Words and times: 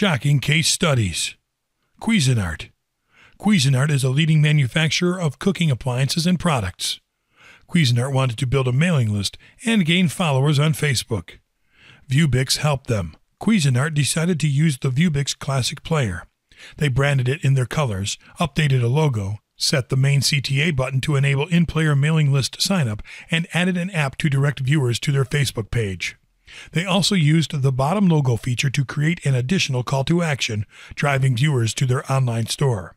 Shocking 0.00 0.40
case 0.40 0.70
studies. 0.70 1.36
Cuisinart. 2.00 2.70
Cuisinart 3.38 3.90
is 3.90 4.02
a 4.02 4.08
leading 4.08 4.40
manufacturer 4.40 5.20
of 5.20 5.38
cooking 5.38 5.70
appliances 5.70 6.26
and 6.26 6.40
products. 6.40 7.00
Cuisinart 7.68 8.10
wanted 8.10 8.38
to 8.38 8.46
build 8.46 8.66
a 8.66 8.72
mailing 8.72 9.12
list 9.12 9.36
and 9.66 9.84
gain 9.84 10.08
followers 10.08 10.58
on 10.58 10.72
Facebook. 10.72 11.32
Viewbix 12.10 12.56
helped 12.56 12.86
them. 12.86 13.14
Cuisinart 13.42 13.92
decided 13.92 14.40
to 14.40 14.48
use 14.48 14.78
the 14.78 14.88
Viewbix 14.88 15.38
Classic 15.38 15.82
Player. 15.82 16.22
They 16.78 16.88
branded 16.88 17.28
it 17.28 17.44
in 17.44 17.52
their 17.52 17.66
colors, 17.66 18.16
updated 18.40 18.82
a 18.82 18.88
logo, 18.88 19.36
set 19.58 19.90
the 19.90 19.98
main 19.98 20.22
CTA 20.22 20.74
button 20.74 21.02
to 21.02 21.16
enable 21.16 21.46
in 21.48 21.66
player 21.66 21.94
mailing 21.94 22.32
list 22.32 22.58
signup, 22.58 23.00
and 23.30 23.46
added 23.52 23.76
an 23.76 23.90
app 23.90 24.16
to 24.16 24.30
direct 24.30 24.60
viewers 24.60 24.98
to 25.00 25.12
their 25.12 25.26
Facebook 25.26 25.70
page. 25.70 26.16
They 26.72 26.84
also 26.84 27.14
used 27.14 27.62
the 27.62 27.72
bottom 27.72 28.08
logo 28.08 28.36
feature 28.36 28.70
to 28.70 28.84
create 28.84 29.24
an 29.24 29.34
additional 29.34 29.82
call 29.82 30.04
to 30.04 30.22
action, 30.22 30.66
driving 30.94 31.36
viewers 31.36 31.74
to 31.74 31.86
their 31.86 32.10
online 32.10 32.46
store. 32.46 32.96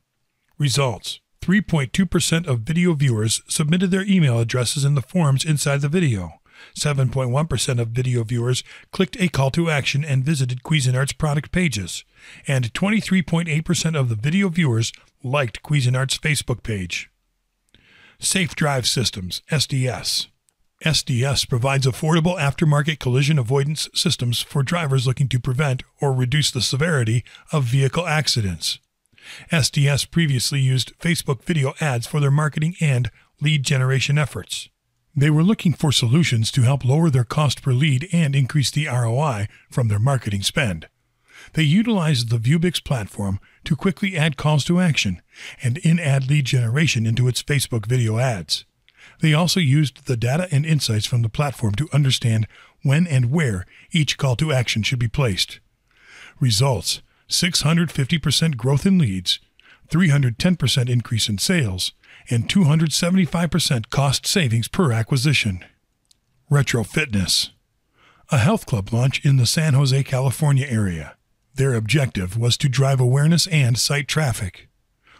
Results 0.57 1.19
3.2% 1.41 2.47
of 2.47 2.61
video 2.61 2.93
viewers 2.93 3.41
submitted 3.47 3.91
their 3.91 4.05
email 4.05 4.39
addresses 4.39 4.85
in 4.85 4.95
the 4.95 5.01
forms 5.01 5.43
inside 5.43 5.81
the 5.81 5.89
video. 5.89 6.39
7.1% 6.75 7.81
of 7.81 7.89
video 7.89 8.23
viewers 8.23 8.63
clicked 8.91 9.19
a 9.19 9.27
call 9.27 9.51
to 9.51 9.69
action 9.69 10.05
and 10.05 10.23
visited 10.23 10.63
Cuisinart's 10.63 11.11
product 11.11 11.51
pages. 11.51 12.05
And 12.47 12.73
23.8% 12.73 13.99
of 13.99 14.07
the 14.07 14.15
video 14.15 14.47
viewers 14.47 14.93
liked 15.21 15.63
Cuisinart's 15.63 16.17
Facebook 16.17 16.63
page. 16.63 17.09
Safe 18.19 18.55
Drive 18.55 18.87
Systems, 18.87 19.41
SDS. 19.51 20.27
SDS 20.83 21.47
provides 21.47 21.87
affordable 21.87 22.37
aftermarket 22.37 22.99
collision 22.99 23.39
avoidance 23.39 23.87
systems 23.93 24.41
for 24.41 24.63
drivers 24.63 25.07
looking 25.07 25.29
to 25.29 25.39
prevent 25.39 25.81
or 26.01 26.11
reduce 26.11 26.51
the 26.51 26.61
severity 26.61 27.23
of 27.53 27.63
vehicle 27.63 28.05
accidents. 28.05 28.79
SDS 29.49 30.11
previously 30.11 30.59
used 30.59 30.91
Facebook 30.99 31.41
video 31.43 31.73
ads 31.79 32.05
for 32.05 32.19
their 32.19 32.31
marketing 32.31 32.75
and 32.81 33.09
lead 33.39 33.63
generation 33.63 34.17
efforts. 34.17 34.67
They 35.15 35.29
were 35.29 35.43
looking 35.43 35.71
for 35.71 35.93
solutions 35.93 36.51
to 36.51 36.63
help 36.63 36.83
lower 36.83 37.09
their 37.09 37.23
cost 37.23 37.61
per 37.61 37.71
lead 37.71 38.09
and 38.11 38.35
increase 38.35 38.69
the 38.69 38.87
ROI 38.87 39.47
from 39.71 39.87
their 39.87 39.99
marketing 39.99 40.41
spend. 40.41 40.89
They 41.53 41.63
utilized 41.63 42.29
the 42.29 42.37
Viewbix 42.37 42.83
platform 42.83 43.39
to 43.63 43.77
quickly 43.77 44.17
add 44.17 44.35
calls 44.35 44.65
to 44.65 44.81
action 44.81 45.21
and 45.61 45.77
in 45.77 45.97
ad 45.97 46.29
lead 46.29 46.43
generation 46.45 47.05
into 47.05 47.29
its 47.29 47.41
Facebook 47.41 47.85
video 47.85 48.17
ads. 48.17 48.65
They 49.21 49.33
also 49.33 49.59
used 49.59 50.05
the 50.05 50.17
data 50.17 50.47
and 50.51 50.65
insights 50.65 51.05
from 51.05 51.21
the 51.21 51.29
platform 51.29 51.73
to 51.75 51.89
understand 51.93 52.47
when 52.81 53.07
and 53.07 53.31
where 53.31 53.65
each 53.91 54.17
call 54.17 54.35
to 54.37 54.51
action 54.51 54.83
should 54.83 54.99
be 54.99 55.07
placed. 55.07 55.59
Results 56.39 57.01
650% 57.29 58.57
growth 58.57 58.85
in 58.85 58.97
leads, 58.97 59.39
310% 59.89 60.89
increase 60.89 61.29
in 61.29 61.37
sales, 61.37 61.93
and 62.29 62.47
275% 62.47 63.89
cost 63.89 64.25
savings 64.25 64.67
per 64.67 64.91
acquisition. 64.91 65.63
Retro 66.49 66.83
Fitness 66.83 67.51
A 68.29 68.37
health 68.37 68.65
club 68.65 68.93
launch 68.93 69.23
in 69.25 69.37
the 69.37 69.45
San 69.45 69.73
Jose, 69.73 70.03
California 70.03 70.67
area. 70.69 71.15
Their 71.55 71.73
objective 71.75 72.37
was 72.37 72.57
to 72.57 72.69
drive 72.69 72.99
awareness 72.99 73.47
and 73.47 73.77
site 73.77 74.07
traffic. 74.07 74.67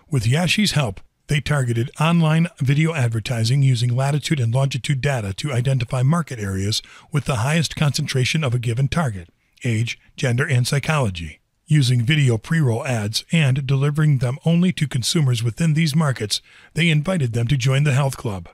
With 0.10 0.28
Yashi's 0.28 0.72
help, 0.72 1.00
they 1.28 1.40
targeted 1.40 1.90
online 2.00 2.48
video 2.60 2.94
advertising 2.94 3.64
using 3.64 3.96
latitude 3.96 4.40
and 4.40 4.54
longitude 4.54 5.00
data 5.00 5.34
to 5.34 5.54
identify 5.54 6.04
market 6.04 6.40
areas 6.40 6.82
with 7.12 7.26
the 7.26 7.38
highest 7.38 7.76
concentration 7.76 8.44
of 8.44 8.54
a 8.54 8.60
given 8.60 8.88
target, 8.88 9.30
age, 9.64 10.00
gender, 10.18 10.46
and 10.46 10.68
psychology. 10.68 11.40
Using 11.66 12.02
video 12.02 12.38
pre 12.38 12.60
roll 12.60 12.86
ads 12.86 13.24
and 13.32 13.66
delivering 13.66 14.18
them 14.18 14.38
only 14.46 14.74
to 14.74 14.88
consumers 14.88 15.42
within 15.42 15.74
these 15.74 15.96
markets, 15.96 16.42
they 16.74 16.90
invited 16.90 17.32
them 17.32 17.48
to 17.48 17.58
join 17.58 17.84
the 17.84 17.94
health 17.94 18.18
club. 18.18 18.50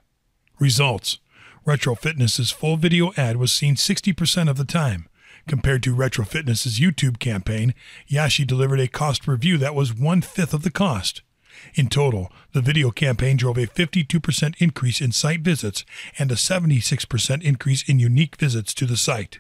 Results 0.60 1.18
Retro 1.66 1.96
Fitness's 1.96 2.52
full 2.52 2.78
video 2.78 3.12
ad 3.18 3.38
was 3.38 3.52
seen 3.52 3.76
60% 3.76 4.50
of 4.50 4.58
the 4.58 4.66
time. 4.66 5.08
Compared 5.48 5.82
to 5.84 5.94
Retro 5.94 6.24
Fitness's 6.24 6.80
YouTube 6.80 7.20
campaign, 7.20 7.74
Yashi 8.10 8.46
delivered 8.46 8.80
a 8.80 8.88
cost 8.88 9.24
per 9.24 9.36
view 9.36 9.58
that 9.58 9.76
was 9.76 9.94
one 9.94 10.22
fifth 10.22 10.54
of 10.54 10.64
the 10.64 10.72
cost. 10.72 11.24
In 11.76 11.88
total, 11.88 12.32
the 12.54 12.62
video 12.62 12.92
campaign 12.92 13.38
drove 13.38 13.58
a 13.58 13.68
52% 13.68 14.56
increase 14.60 15.02
in 15.02 15.12
site 15.12 15.42
visits 15.42 15.86
and 16.18 16.32
a 16.32 16.36
76% 16.36 17.44
increase 17.44 17.88
in 17.88 18.00
unique 18.00 18.36
visits 18.36 18.74
to 18.76 18.86
the 18.86 18.98
site. 18.98 19.40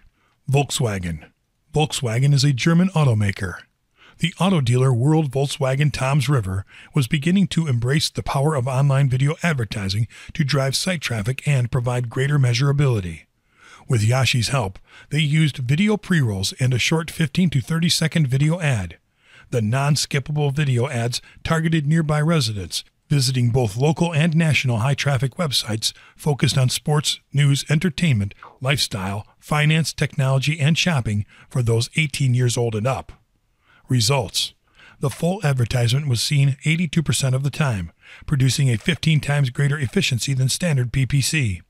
Volkswagen. 0.49 1.29
Volkswagen 1.73 2.33
is 2.33 2.43
a 2.43 2.53
German 2.53 2.89
automaker. 2.89 3.55
The 4.19 4.33
auto 4.39 4.59
dealer 4.59 4.93
World 4.93 5.31
Volkswagen 5.31 5.93
Toms 5.93 6.27
River 6.27 6.65
was 6.93 7.07
beginning 7.07 7.47
to 7.47 7.67
embrace 7.67 8.09
the 8.09 8.23
power 8.23 8.55
of 8.55 8.67
online 8.67 9.09
video 9.09 9.35
advertising 9.43 10.07
to 10.33 10.43
drive 10.43 10.75
site 10.75 10.99
traffic 10.99 11.47
and 11.47 11.71
provide 11.71 12.09
greater 12.09 12.37
measurability. 12.37 13.27
With 13.87 14.03
Yashi's 14.03 14.49
help, 14.49 14.77
they 15.09 15.19
used 15.19 15.57
video 15.57 15.95
pre 15.95 16.19
rolls 16.19 16.53
and 16.59 16.73
a 16.73 16.79
short 16.79 17.09
15 17.09 17.49
to 17.51 17.61
30 17.61 17.89
second 17.89 18.27
video 18.27 18.59
ad. 18.59 18.97
The 19.51 19.61
non 19.61 19.95
skippable 19.95 20.53
video 20.53 20.87
ads 20.89 21.21
targeted 21.43 21.87
nearby 21.87 22.21
residents, 22.21 22.83
visiting 23.07 23.49
both 23.49 23.75
local 23.75 24.13
and 24.13 24.35
national 24.35 24.77
high 24.77 24.93
traffic 24.93 25.35
websites 25.35 25.91
focused 26.15 26.57
on 26.57 26.69
sports, 26.69 27.19
news, 27.33 27.65
entertainment, 27.67 28.35
lifestyle, 28.61 29.25
finance, 29.39 29.91
technology, 29.91 30.59
and 30.59 30.77
shopping 30.77 31.25
for 31.49 31.63
those 31.63 31.89
18 31.95 32.35
years 32.35 32.57
old 32.57 32.75
and 32.75 32.85
up. 32.85 33.11
Results 33.87 34.53
The 34.99 35.09
full 35.09 35.39
advertisement 35.43 36.07
was 36.07 36.21
seen 36.21 36.57
82% 36.63 37.33
of 37.33 37.41
the 37.41 37.49
time, 37.49 37.91
producing 38.27 38.69
a 38.69 38.77
15 38.77 39.19
times 39.19 39.49
greater 39.49 39.79
efficiency 39.79 40.35
than 40.35 40.49
standard 40.49 40.93
PPC. 40.93 41.61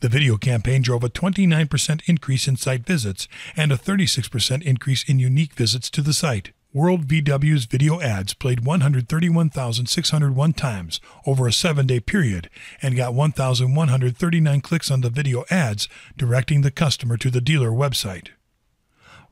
The 0.00 0.08
video 0.08 0.36
campaign 0.36 0.82
drove 0.82 1.02
a 1.02 1.10
29% 1.10 2.02
increase 2.06 2.46
in 2.46 2.56
site 2.56 2.86
visits 2.86 3.26
and 3.56 3.72
a 3.72 3.76
36% 3.76 4.62
increase 4.62 5.02
in 5.08 5.18
unique 5.18 5.54
visits 5.54 5.90
to 5.90 6.02
the 6.02 6.14
site. 6.14 6.52
World 6.76 7.06
VW's 7.06 7.64
video 7.64 8.02
ads 8.02 8.34
played 8.34 8.66
131,601 8.66 10.52
times 10.52 11.00
over 11.24 11.46
a 11.46 11.52
seven 11.52 11.86
day 11.86 12.00
period 12.00 12.50
and 12.82 12.94
got 12.94 13.14
1,139 13.14 14.60
clicks 14.60 14.90
on 14.90 15.00
the 15.00 15.08
video 15.08 15.46
ads, 15.48 15.88
directing 16.18 16.60
the 16.60 16.70
customer 16.70 17.16
to 17.16 17.30
the 17.30 17.40
dealer 17.40 17.70
website. 17.70 18.28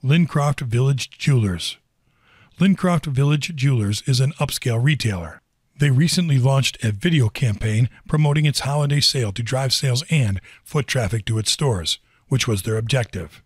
Lincroft 0.03 0.61
Village 0.61 1.11
Jewelers 1.11 1.77
Lincroft 2.59 3.05
Village 3.05 3.55
Jewelers 3.55 4.03
is 4.07 4.21
an 4.21 4.33
upscale 4.41 4.83
retailer. 4.83 5.43
They 5.79 5.91
recently 5.91 6.39
launched 6.39 6.83
a 6.83 6.93
video 6.93 7.29
campaign 7.29 7.91
promoting 8.09 8.47
its 8.47 8.61
holiday 8.61 9.01
sale 9.01 9.33
to 9.33 9.43
drive 9.43 9.75
sales 9.75 10.03
and 10.09 10.41
foot 10.63 10.87
traffic 10.87 11.27
to 11.27 11.37
its 11.37 11.53
stores, 11.53 11.99
which 12.29 12.49
was 12.49 12.63
their 12.63 12.79
objective. 12.79 13.44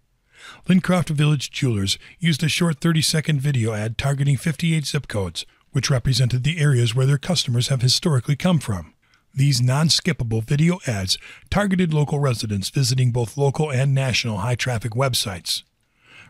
Lincroft 0.69 1.11
Village 1.11 1.51
Jewelers 1.51 1.99
used 2.19 2.43
a 2.43 2.49
short 2.49 2.81
30 2.81 3.03
second 3.03 3.41
video 3.41 3.73
ad 3.73 3.99
targeting 3.99 4.37
58 4.37 4.87
zip 4.87 5.09
codes, 5.09 5.47
which 5.73 5.91
represented 5.91 6.45
the 6.45 6.59
areas 6.59 6.95
where 6.95 7.07
their 7.07 7.19
customers 7.19 7.69
have 7.69 7.83
historically 7.83 8.37
come 8.37 8.59
from. 8.59 8.95
These 9.35 9.61
non 9.61 9.89
skippable 9.89 10.43
video 10.43 10.79
ads 10.87 11.19
targeted 11.51 11.95
local 11.95 12.19
residents 12.19 12.71
visiting 12.71 13.13
both 13.13 13.37
local 13.37 13.71
and 13.71 13.95
national 13.95 14.39
high 14.39 14.57
traffic 14.57 14.93
websites. 14.93 15.63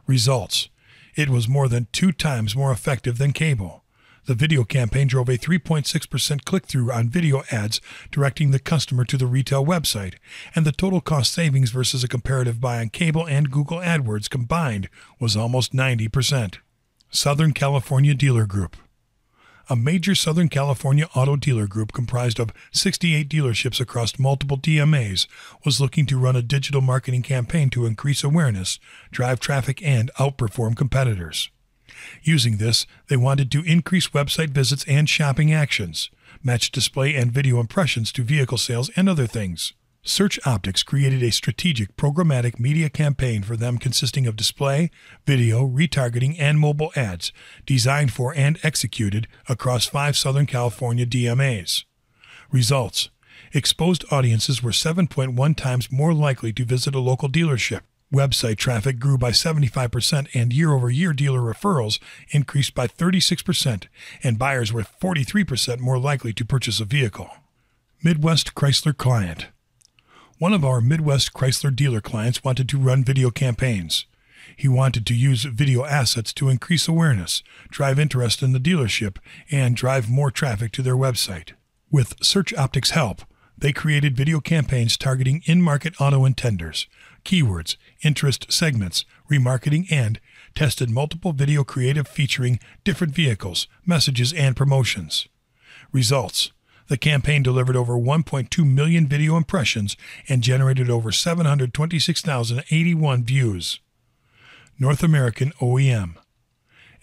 Results 0.07 0.69
It 1.15 1.28
was 1.28 1.49
more 1.49 1.69
than 1.69 1.89
two 1.93 2.12
times 2.12 2.57
more 2.57 2.73
effective 2.73 3.19
than 3.19 3.33
cable. 3.33 3.84
The 4.28 4.34
video 4.34 4.62
campaign 4.62 5.06
drove 5.06 5.31
a 5.31 5.39
3.6% 5.39 6.44
click 6.44 6.66
through 6.66 6.93
on 6.93 7.09
video 7.09 7.44
ads, 7.50 7.81
directing 8.11 8.50
the 8.50 8.59
customer 8.59 9.06
to 9.06 9.16
the 9.16 9.27
retail 9.27 9.65
website, 9.65 10.16
and 10.54 10.66
the 10.66 10.71
total 10.71 11.01
cost 11.01 11.33
savings 11.33 11.71
versus 11.71 12.04
a 12.04 12.09
comparative 12.09 12.60
buy 12.60 12.78
on 12.78 12.91
cable 12.91 13.27
and 13.27 13.51
Google 13.51 13.78
AdWords 13.78 14.28
combined 14.28 14.91
was 15.19 15.34
almost 15.34 15.72
90%. 15.72 16.59
Southern 17.09 17.53
California 17.54 18.13
Dealer 18.13 18.45
Group 18.45 18.77
a 19.71 19.77
major 19.77 20.15
Southern 20.15 20.48
California 20.48 21.09
auto 21.15 21.36
dealer 21.36 21.66
group 21.66 21.92
comprised 21.92 22.39
of 22.39 22.53
68 22.72 23.30
dealerships 23.30 23.80
across 23.80 24.19
multiple 24.19 24.59
DMAs 24.59 25.27
was 25.65 25.80
looking 25.80 26.04
to 26.04 26.19
run 26.19 26.36
a 26.36 26.42
digital 26.42 26.80
marketing 26.83 27.22
campaign 27.22 27.69
to 27.71 27.84
increase 27.86 28.25
awareness, 28.25 28.78
drive 29.10 29.41
traffic, 29.41 29.83
and 29.83 30.10
outperform 30.19 30.75
competitors. 30.75 31.51
Using 32.22 32.56
this, 32.56 32.86
they 33.09 33.16
wanted 33.16 33.50
to 33.53 33.62
increase 33.65 34.09
website 34.09 34.50
visits 34.50 34.84
and 34.86 35.09
shopping 35.09 35.53
actions, 35.53 36.10
match 36.42 36.71
display 36.71 37.15
and 37.15 37.33
video 37.33 37.60
impressions 37.60 38.12
to 38.12 38.22
vehicle 38.22 38.59
sales, 38.59 38.91
and 38.97 39.09
other 39.09 39.27
things. 39.27 39.72
Search 40.03 40.39
Optics 40.47 40.83
created 40.83 41.22
a 41.22 41.30
strategic 41.30 41.97
programmatic 41.97 42.59
media 42.59 42.89
campaign 42.89 43.42
for 43.42 43.56
them 43.56 43.78
consisting 43.78 44.27
of 44.27 44.36
display, 44.36 44.91
video, 45.27 45.66
retargeting, 45.66 46.36
and 46.39 46.59
mobile 46.59 46.92
ads 46.97 47.33
designed 47.66 48.12
for 48.12 48.34
and 48.34 48.59
executed 48.62 49.27
across 49.48 49.86
five 49.86 50.16
Southern 50.16 50.47
California 50.47 51.04
DMAs. 51.04 51.84
Results 52.51 53.10
Exposed 53.53 54.04
audiences 54.10 54.62
were 54.62 54.71
7.1 54.71 55.56
times 55.56 55.92
more 55.92 56.15
likely 56.15 56.53
to 56.53 56.65
visit 56.65 56.94
a 56.94 57.01
local 57.01 57.28
dealership. 57.28 57.80
Website 58.13 58.57
traffic 58.57 58.99
grew 58.99 59.19
by 59.19 59.33
75% 59.33 60.28
and 60.34 60.51
year 60.51 60.72
over 60.72 60.89
year 60.89 61.13
dealer 61.13 61.41
referrals 61.41 61.99
increased 62.31 62.75
by 62.75 62.87
36%, 62.87 63.87
and 64.22 64.39
buyers 64.39 64.72
were 64.72 64.83
43% 64.83 65.78
more 65.78 65.99
likely 65.99 66.33
to 66.33 66.45
purchase 66.45 66.81
a 66.81 66.87
vehicle. 66.87 67.28
Midwest 68.03 68.55
Chrysler 68.55 68.97
Client 68.97 69.49
One 70.39 70.55
of 70.55 70.65
our 70.65 70.81
Midwest 70.81 71.34
Chrysler 71.34 71.75
dealer 71.75 72.01
clients 72.01 72.43
wanted 72.43 72.66
to 72.71 72.78
run 72.78 73.05
video 73.05 73.31
campaigns. 73.31 74.07
He 74.57 74.69
wanted 74.69 75.04
to 75.07 75.15
use 75.15 75.45
video 75.45 75.84
assets 75.84 76.33
to 76.34 76.49
increase 76.49 76.89
awareness, 76.89 77.43
drive 77.71 77.99
interest 77.99 78.43
in 78.43 78.53
the 78.53 78.59
dealership, 78.59 79.19
and 79.51 79.77
drive 79.77 80.09
more 80.09 80.31
traffic 80.31 80.72
to 80.72 80.83
their 80.83 80.97
website. 80.97 81.53
With 81.91 82.15
Search 82.22 82.54
Optics' 82.54 82.91
help, 82.91 83.22
they 83.59 83.72
created 83.72 84.16
video 84.16 84.41
campaigns 84.41 84.97
targeting 84.97 85.43
in 85.45 85.61
market 85.61 86.01
auto 86.01 86.27
intenders, 86.27 86.87
keywords, 87.28 87.77
interest 88.03 88.51
segments, 88.51 89.04
remarketing, 89.30 89.86
and 89.92 90.19
tested 90.54 90.89
multiple 90.89 91.34
video 91.34 91.63
creative 91.63 92.09
featuring 92.09 92.59
different 92.84 93.15
vehicles, 93.15 93.66
messages, 93.84 94.33
and 94.33 94.57
promotions. 94.57 95.28
Results 95.92 96.53
The 96.86 96.97
campaign 96.97 97.42
delivered 97.42 97.77
over 97.77 97.98
1.2 97.98 98.65
million 98.65 99.07
video 99.07 99.36
impressions 99.36 99.95
and 100.27 100.42
generated 100.42 100.89
over 100.89 101.13
726,081 101.13 103.25
views. 103.25 103.80
North 104.78 105.03
American 105.03 105.53
OEM 105.60 106.15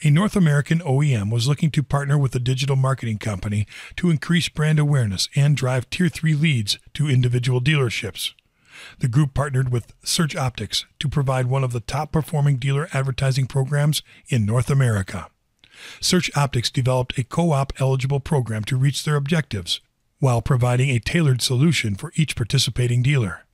a 0.04 0.10
North 0.10 0.36
American 0.36 0.80
OEM 0.80 1.32
was 1.32 1.48
looking 1.48 1.72
to 1.72 1.82
partner 1.82 2.18
with 2.18 2.36
a 2.36 2.40
digital 2.40 2.76
marketing 2.76 3.18
company 3.18 3.66
to 3.96 4.10
increase 4.10 4.50
brand 4.50 4.78
awareness 4.78 5.30
and 5.38 5.56
drive 5.56 5.90
Tier 5.90 6.10
3 6.10 6.34
leads 6.34 6.78
to 6.96 7.10
individual 7.10 7.62
dealerships. 7.62 8.34
The 9.00 9.08
group 9.08 9.34
partnered 9.34 9.72
with 9.72 9.94
Search 10.04 10.36
Optics 10.36 10.86
to 11.00 11.08
provide 11.08 11.48
one 11.48 11.64
of 11.64 11.72
the 11.72 11.80
top 11.80 12.12
performing 12.12 12.58
dealer 12.58 12.88
advertising 12.94 13.48
programs 13.48 14.02
in 14.28 14.46
North 14.46 14.70
America. 14.70 15.28
Search 16.00 16.32
Optics 16.36 16.70
developed 16.70 17.18
a 17.18 17.24
co 17.24 17.52
op 17.52 17.74
eligible 17.80 18.20
program 18.20 18.64
to 18.66 18.78
reach 18.78 19.04
their 19.04 19.16
objectives 19.16 19.82
while 20.20 20.42
providing 20.42 20.90
a 20.90 21.00
tailored 21.00 21.42
solution 21.42 21.96
for 21.96 22.12
each 22.16 22.36
participating 22.36 23.02
dealer. 23.02 23.46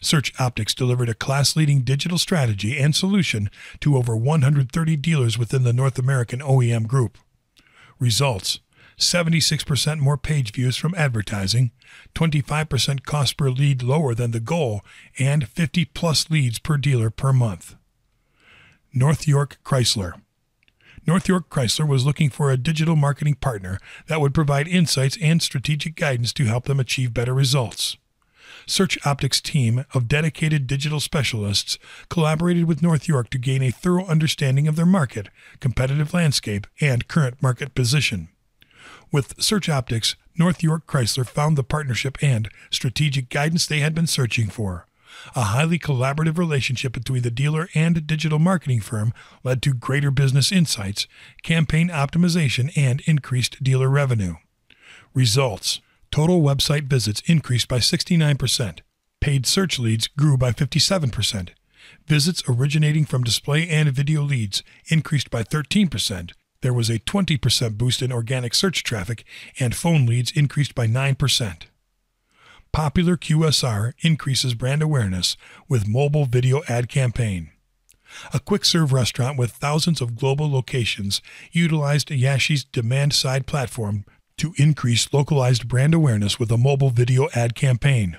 Search 0.00 0.32
Optics 0.38 0.74
delivered 0.74 1.08
a 1.08 1.14
class 1.14 1.56
leading 1.56 1.80
digital 1.80 2.18
strategy 2.18 2.78
and 2.78 2.94
solution 2.94 3.50
to 3.80 3.96
over 3.96 4.16
130 4.16 4.96
dealers 4.96 5.38
within 5.38 5.62
the 5.62 5.72
North 5.72 5.98
American 5.98 6.40
OEM 6.40 6.86
group. 6.86 7.18
Results 7.98 8.60
76% 8.98 9.98
more 9.98 10.16
page 10.16 10.52
views 10.52 10.76
from 10.76 10.94
advertising, 10.94 11.70
25% 12.14 13.04
cost 13.04 13.36
per 13.36 13.50
lead 13.50 13.82
lower 13.82 14.14
than 14.14 14.30
the 14.30 14.40
goal, 14.40 14.82
and 15.18 15.48
50 15.48 15.84
plus 15.86 16.30
leads 16.30 16.58
per 16.58 16.76
dealer 16.76 17.10
per 17.10 17.32
month. 17.32 17.76
North 18.94 19.28
York 19.28 19.58
Chrysler. 19.64 20.14
North 21.06 21.28
York 21.28 21.50
Chrysler 21.50 21.86
was 21.86 22.06
looking 22.06 22.30
for 22.30 22.50
a 22.50 22.56
digital 22.56 22.96
marketing 22.96 23.34
partner 23.34 23.78
that 24.08 24.20
would 24.20 24.34
provide 24.34 24.66
insights 24.66 25.18
and 25.20 25.40
strategic 25.42 25.94
guidance 25.94 26.32
to 26.32 26.46
help 26.46 26.64
them 26.64 26.80
achieve 26.80 27.14
better 27.14 27.34
results. 27.34 27.96
Search 28.66 28.98
Optics 29.06 29.40
team 29.40 29.84
of 29.94 30.08
dedicated 30.08 30.66
digital 30.66 30.98
specialists 30.98 31.78
collaborated 32.08 32.64
with 32.64 32.82
North 32.82 33.06
York 33.06 33.30
to 33.30 33.38
gain 33.38 33.62
a 33.62 33.70
thorough 33.70 34.06
understanding 34.06 34.66
of 34.66 34.74
their 34.74 34.86
market, 34.86 35.28
competitive 35.60 36.12
landscape, 36.12 36.66
and 36.80 37.06
current 37.06 37.40
market 37.40 37.74
position. 37.74 38.28
With 39.12 39.40
Search 39.42 39.68
Optics, 39.68 40.16
North 40.38 40.62
York 40.62 40.86
Chrysler 40.86 41.26
found 41.26 41.56
the 41.56 41.64
partnership 41.64 42.18
and 42.22 42.48
strategic 42.70 43.28
guidance 43.28 43.66
they 43.66 43.80
had 43.80 43.94
been 43.94 44.06
searching 44.06 44.48
for. 44.48 44.86
A 45.34 45.42
highly 45.42 45.78
collaborative 45.78 46.36
relationship 46.36 46.92
between 46.92 47.22
the 47.22 47.30
dealer 47.30 47.68
and 47.74 48.06
digital 48.06 48.38
marketing 48.38 48.80
firm 48.80 49.14
led 49.42 49.62
to 49.62 49.72
greater 49.72 50.10
business 50.10 50.52
insights, 50.52 51.06
campaign 51.42 51.88
optimization, 51.88 52.70
and 52.76 53.00
increased 53.06 53.62
dealer 53.62 53.88
revenue. 53.88 54.34
Results 55.14 55.80
Total 56.10 56.40
website 56.40 56.84
visits 56.84 57.22
increased 57.26 57.68
by 57.68 57.78
69%. 57.78 58.80
Paid 59.20 59.46
search 59.46 59.78
leads 59.78 60.06
grew 60.06 60.36
by 60.36 60.52
57%. 60.52 61.50
Visits 62.06 62.42
originating 62.48 63.04
from 63.04 63.24
display 63.24 63.68
and 63.68 63.90
video 63.90 64.22
leads 64.22 64.62
increased 64.86 65.30
by 65.30 65.42
13%. 65.42 66.32
There 66.66 66.74
was 66.74 66.90
a 66.90 66.98
20% 66.98 67.78
boost 67.78 68.02
in 68.02 68.10
organic 68.10 68.52
search 68.52 68.82
traffic, 68.82 69.24
and 69.60 69.72
phone 69.72 70.04
leads 70.04 70.32
increased 70.32 70.74
by 70.74 70.88
9%. 70.88 71.62
Popular 72.72 73.16
QSR 73.16 73.92
increases 74.00 74.54
brand 74.54 74.82
awareness 74.82 75.36
with 75.68 75.86
mobile 75.86 76.24
video 76.24 76.62
ad 76.68 76.88
campaign. 76.88 77.52
A 78.34 78.40
quick 78.40 78.64
serve 78.64 78.92
restaurant 78.92 79.38
with 79.38 79.52
thousands 79.52 80.00
of 80.00 80.16
global 80.16 80.50
locations 80.50 81.22
utilized 81.52 82.10
Yashi's 82.10 82.64
demand 82.64 83.12
side 83.12 83.46
platform 83.46 84.04
to 84.36 84.52
increase 84.56 85.12
localized 85.12 85.68
brand 85.68 85.94
awareness 85.94 86.40
with 86.40 86.50
a 86.50 86.58
mobile 86.58 86.90
video 86.90 87.28
ad 87.32 87.54
campaign. 87.54 88.18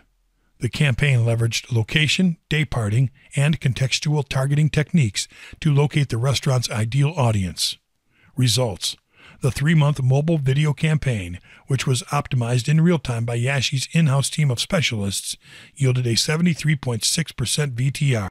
The 0.59 0.69
campaign 0.69 1.25
leveraged 1.25 1.75
location, 1.75 2.37
day 2.47 2.63
parting, 2.63 3.11
and 3.35 3.59
contextual 3.59 4.25
targeting 4.25 4.69
techniques 4.69 5.27
to 5.59 5.73
locate 5.73 6.07
the 6.07 6.17
restaurant's 6.17 6.71
ideal 6.71 7.13
audience. 7.17 7.77
Results 8.37 8.95
The 9.41 9.49
three 9.49 9.73
month 9.73 9.99
mobile 10.03 10.37
video 10.37 10.71
campaign, 10.71 11.39
which 11.65 11.87
was 11.87 12.03
optimized 12.11 12.69
in 12.69 12.81
real 12.81 12.99
time 12.99 13.25
by 13.25 13.33
Yashi's 13.33 13.87
in 13.93 14.05
house 14.05 14.29
team 14.29 14.51
of 14.51 14.59
specialists, 14.59 15.37
yielded 15.75 16.05
a 16.05 16.13
73.6% 16.13 17.01
VTR. 17.73 18.27